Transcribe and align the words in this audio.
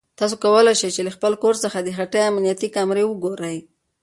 تاسو 0.19 0.35
کولای 0.43 0.75
شئ 0.81 0.89
چې 0.95 1.01
له 1.07 1.11
خپل 1.17 1.33
کور 1.43 1.55
څخه 1.63 1.77
د 1.81 1.89
هټۍ 1.97 2.21
امنیتي 2.31 2.67
کامرې 2.75 3.03
وګورئ. 3.07 3.57